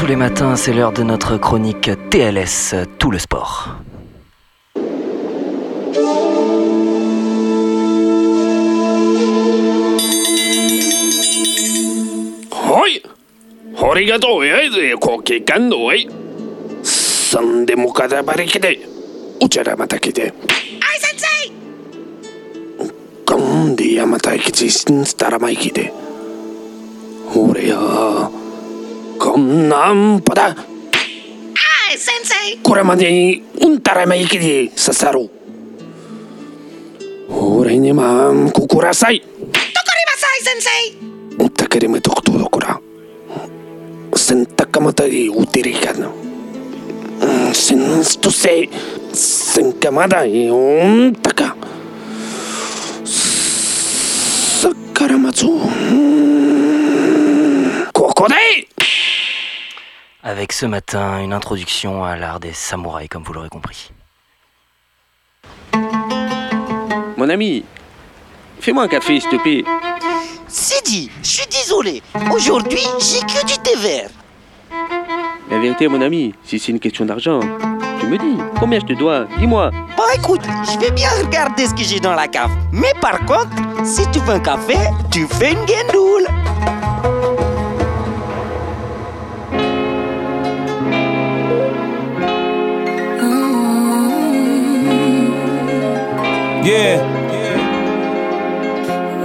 [0.08, 3.76] tous les matins, c'est l'heure de notre chronique TLS, tout le sport.
[12.52, 13.02] Hoi
[13.76, 16.08] Horigato e koki kando e
[16.84, 18.80] Sande mukada barikide
[19.42, 20.32] Uchara matakide
[20.88, 21.52] Ai sensei!
[23.26, 24.70] Gandhi yamata ikitsi
[25.04, 25.97] staramaikide
[29.78, 30.56] なんぽだは
[31.94, 35.30] い先生これまでにうんたらめ息で刺さろ
[37.30, 40.72] う俺にまんここらさいとこりまさい先
[41.38, 42.82] 生たけりめとくとどこら
[44.16, 44.48] せん
[44.82, 46.10] またりうてりかな
[47.54, 48.68] せんすとせ
[49.14, 51.47] せんかまだいうんたか
[60.60, 63.92] ce matin, une introduction à l'art des samouraïs, comme vous l'aurez compris.
[67.16, 67.64] Mon ami,
[68.60, 69.64] fais-moi un café, s'il te plaît.
[70.48, 72.02] Sidi, je suis désolé.
[72.32, 74.10] Aujourd'hui, j'ai que du thé vert.
[75.52, 77.40] La vérité, mon ami, si c'est une question d'argent,
[78.00, 79.28] tu me dis, combien je te dois?
[79.38, 79.70] Dis-moi.
[79.96, 80.42] Bon, écoute,
[80.74, 82.50] je vais bien regarder ce que j'ai dans la cave.
[82.72, 83.56] Mais par contre,
[83.86, 84.78] si tu veux un café,
[85.12, 86.26] tu fais une guindoule.
[96.68, 97.00] Yeah.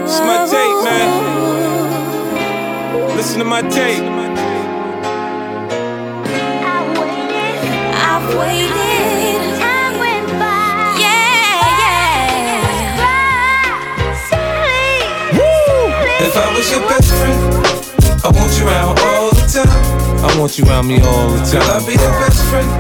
[0.05, 1.09] It's my tape, man.
[3.17, 4.05] Listen to my tape.
[7.99, 9.59] I've waited.
[9.59, 10.95] Time went by.
[11.03, 12.63] Yeah, yeah.
[16.23, 17.43] If I was your best friend,
[18.25, 19.83] I want you around all the time.
[20.25, 21.59] I want you around me all the time.
[21.59, 22.71] Girl, I'll be your best friend.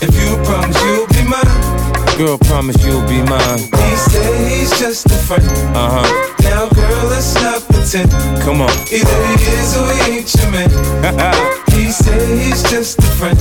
[0.00, 1.72] If you promise you'll be mine.
[2.16, 3.81] Girl, promise you'll be mine.
[4.10, 5.44] He he's just a friend.
[5.76, 6.32] Uh huh.
[6.42, 8.10] Now, girl, let's not pretend.
[8.42, 8.70] Come on.
[8.90, 10.70] Either he is or he ain't your man.
[11.72, 13.38] he said he's just a friend.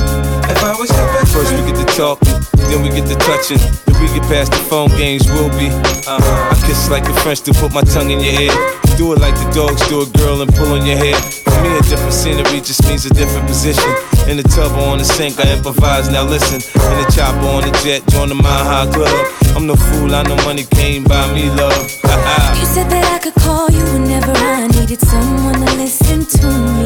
[0.50, 3.60] If I was your best First we get to talking, then we get to touching.
[3.92, 5.68] If we get past the phone games, we'll be.
[5.68, 6.52] Uh-huh.
[6.52, 8.56] I kiss like the French to put my tongue in your ear.
[8.96, 11.20] Do it like the dogs do a girl and pull on your hair.
[11.20, 13.92] For me, a different scenery just means a different position.
[14.32, 16.10] In the tub or on the sink, I improvise.
[16.10, 19.12] Now listen, in the chopper on the jet, join the Mile High Club.
[19.56, 21.76] I'm no fool, I know money came by me, love.
[22.56, 26.86] You said that I could call you whenever I needed someone to listen to me.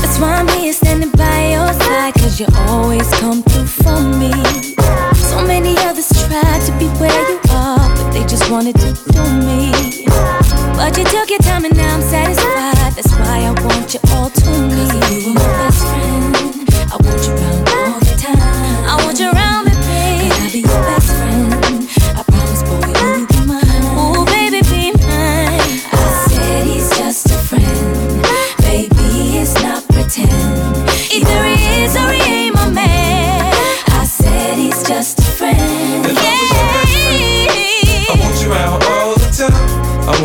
[0.00, 4.67] That's why I'm here standing by your side, cause you always come through for me.
[5.60, 9.72] Many others tried to be where you are, but they just wanted to do me.
[10.76, 12.94] But you took your time and now I'm satisfied.
[12.94, 14.86] That's why I want you all to me.
[15.10, 16.36] You were my best friend.
[16.92, 17.47] I want you around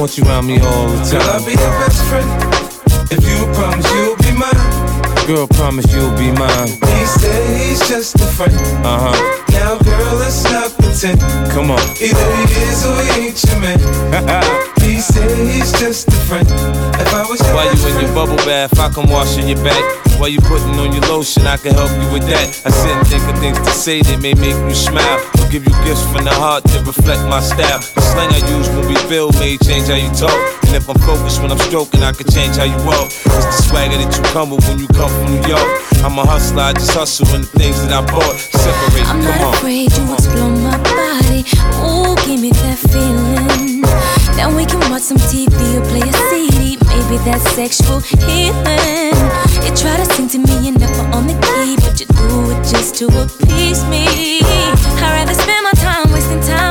[0.03, 1.21] want you around me all the time.
[1.21, 2.27] Girl, I'll be your best friend.
[3.09, 5.25] If you promise you'll be mine.
[5.25, 6.67] Girl, promise you'll be mine.
[6.67, 8.53] He said he's just a friend.
[8.84, 9.43] Uh huh.
[9.53, 11.21] Now, girl, let's not pretend.
[11.53, 11.80] Come on.
[12.01, 14.82] Either he is or he ain't your man.
[14.93, 16.45] He said he's just a friend.
[17.01, 19.81] If I was your While you in your bubble bath, I come washing your back.
[20.21, 22.45] While you putting on your lotion, I can help you with that.
[22.61, 25.17] I sit and think of things to say that may make you smile.
[25.41, 27.81] Or give you gifts from the heart that reflect my style.
[27.81, 30.37] The slang I use when we build may change how you talk.
[30.69, 33.09] And if I'm focused when I'm stroking, I can change how you walk.
[33.09, 35.69] It's the swagger that you come with when you come from New York.
[36.05, 38.37] I'm a hustler, I just hustle in the things that I bought.
[38.37, 39.53] Separate, I'm come not on.
[39.57, 41.41] afraid to explore my body.
[41.81, 43.72] Ooh, give me that feeling.
[44.35, 46.77] Then we can watch some TV or play a CD.
[46.88, 49.18] Maybe that's sexual healing.
[49.64, 52.61] You try to sing to me and never on the key, but you do it
[52.65, 54.41] just to appease me.
[55.03, 56.62] I'd rather spend my time wasting time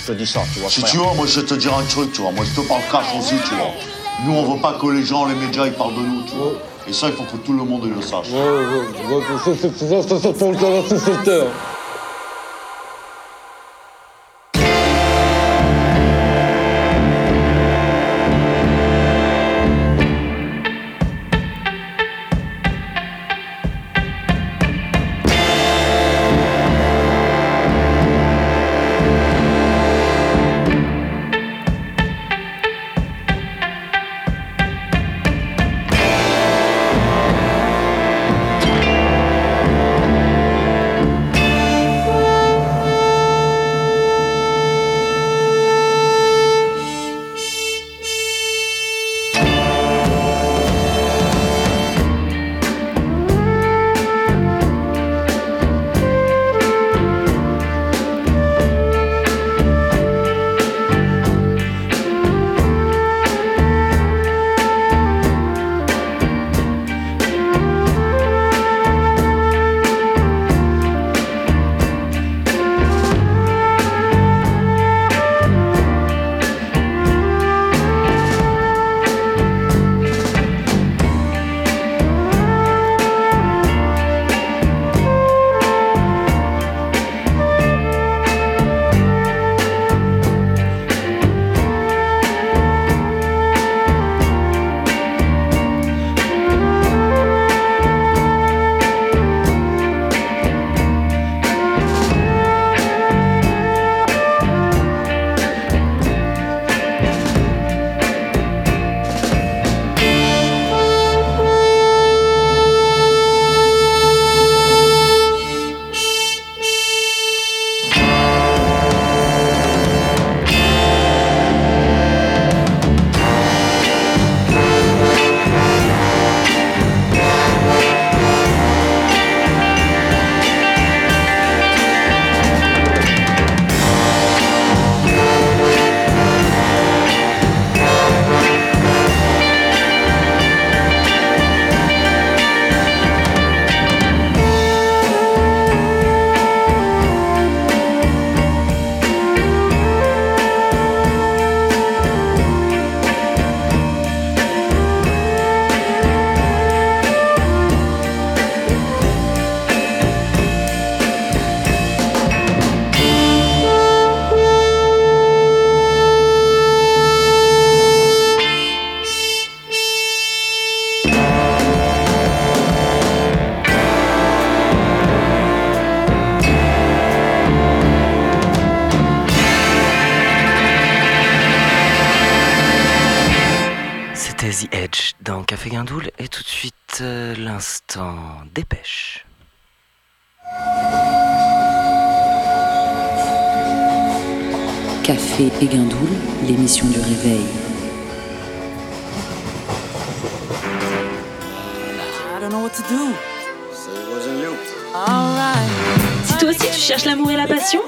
[0.00, 0.70] je te dis ça, tu vois.
[0.70, 0.90] Si frère.
[0.90, 2.32] tu vois, moi je vais te dire un truc, tu vois.
[2.32, 3.70] Moi je te parle cash aussi, tu vois.
[4.24, 6.52] Nous on veut pas que les gens, les médias, ils parlent de nous, tu vois.
[6.88, 8.28] Et ça, il faut que tout le monde le sache.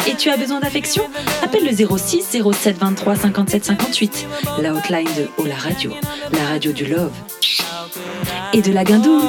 [0.07, 1.09] Et tu as besoin d'affection,
[1.43, 4.27] appelle le 06 07 23 57 58,
[4.61, 5.93] la hotline de Oh la radio,
[6.33, 7.13] la radio du love
[8.53, 9.23] et de la guindoule.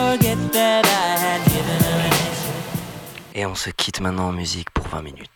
[3.36, 5.33] Et on se quitte maintenant en musique pour 20 minutes.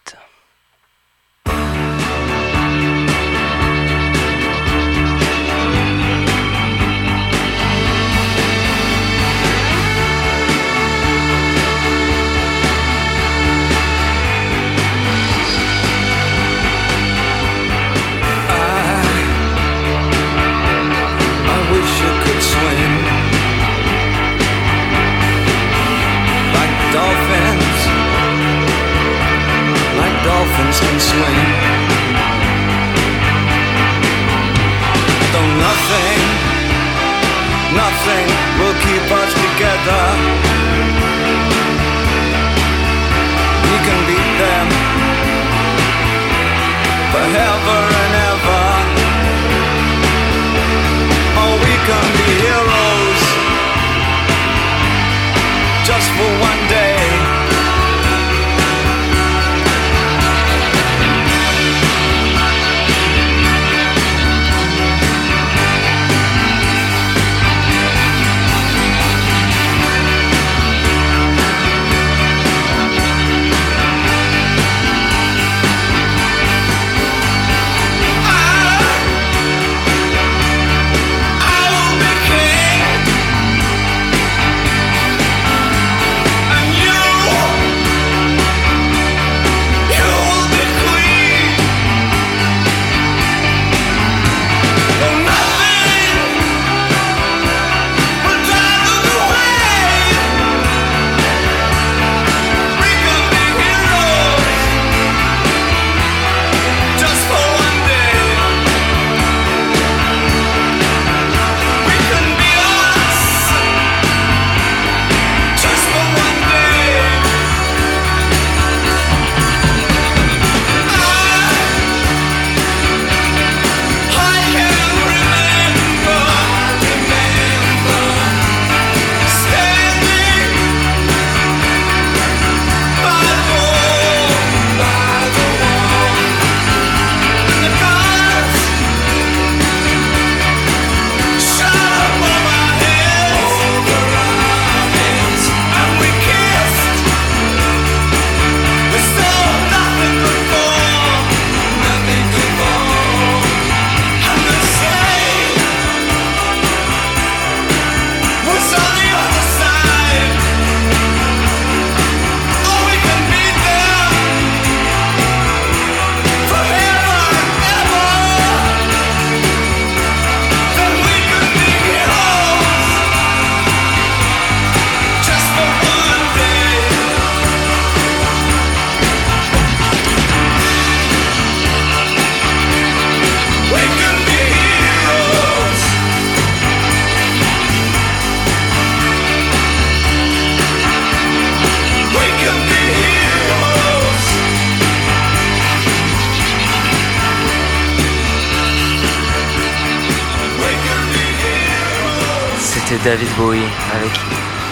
[203.08, 203.64] David Bowie
[203.94, 204.12] avec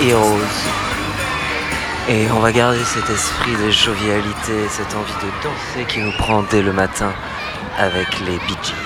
[0.01, 0.41] Heroes.
[2.09, 6.43] Et on va garder cet esprit de jovialité, cette envie de danser qui nous prend
[6.51, 7.13] dès le matin
[7.77, 8.84] avec les Bee.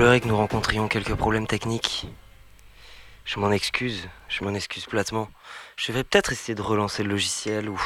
[0.00, 2.06] Semblerait que nous rencontrions quelques problèmes techniques.
[3.26, 5.28] Je m'en excuse, je m'en excuse platement.
[5.76, 7.78] Je vais peut-être essayer de relancer le logiciel ou.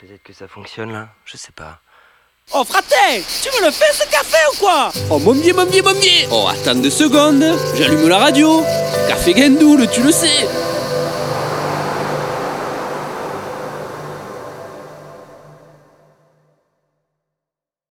[0.00, 1.78] Peut-être que ça fonctionne là, je sais pas.
[2.52, 4.90] Oh fraté, tu me le fais ce café ou quoi?
[5.10, 8.64] Oh mon dieu, mon dieu, mon dieu Oh attends deux secondes, j'allume la radio.
[9.06, 10.48] Café Gendoul, tu le sais.